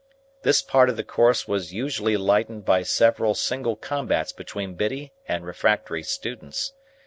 [0.41, 5.45] This part of the Course was usually lightened by several single combats between Biddy and
[5.45, 6.73] refractory students.